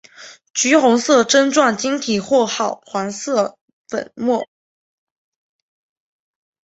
[0.55, 4.47] 橘红色针状晶体或赭黄色粉末。